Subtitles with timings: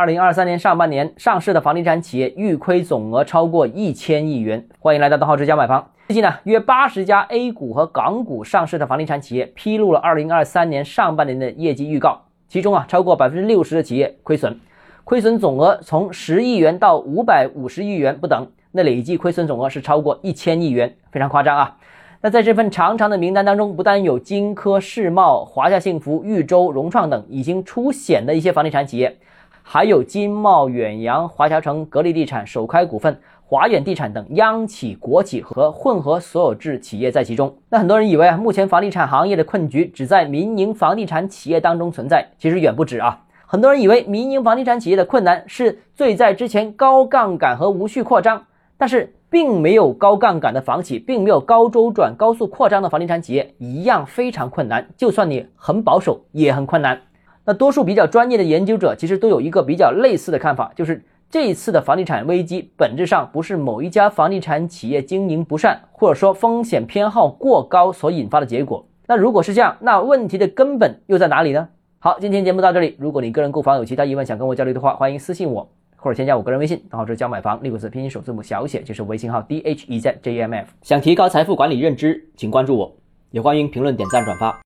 [0.00, 4.66] 二零二三年上半年上市的房地产企业预亏总额超过一千亿元。
[4.78, 5.90] 欢迎来到东浩之家买房。
[6.08, 14.58] 最近呢，约八十家 A 股和港股上市的房地产企业披露了二零二三年上半年的业绩预告，其中啊，超过百分之六十的企业亏损，
[15.04, 21.76] 亏损总额从十亿元到五百五十亿元不等，那累计亏损总额是超过一千亿元，非常夸张啊。
[22.22, 29.18] 那在这份长长的名单当中，不但有金科、世茂、华夏幸福、豫州、融创等已经出险的一些房地产企业。
[29.72, 37.56] 还有金茂、远洋、华侨城、格力地产、首开股份、华远地产等央企、国企和混合所有制企业在其中。
[37.68, 43.22] 那很多人以为啊，目前房地产行业的困局只在民营房地产企业当中存在，其实远不止啊。
[43.46, 48.44] 很多人以为民营房地产企业的困难是最在之前高杠杆和无序扩张，
[48.76, 54.84] 但是并没有高杠杆的房企，并没有高周转、高速扩张的房地产企业一样非常困难。
[54.96, 57.00] 就算你很保守，也很困难。
[57.44, 68.86] 那多数比较专业的研究者其实都有一个比较类似的看法，就是这一次的房地产危机本质上不是某一家房地产企业经营不善，或者说风险偏好过高所引发的结果。
[69.06, 71.68] 那如果是这样，那问题的根本又在哪里呢？
[71.98, 72.96] 好，今天节目到这里。
[72.98, 80.68] 如果你个人购房有其他疑问想跟我交流的话，欢迎私信我或者添加我个人微信，账号是教买房六个字拼音首字母小写，就是微信号 d h e z j m f。
[80.82, 82.96] 想提高财富管理认知，请关注我，
[83.30, 84.58] 也欢迎评论点赞转发。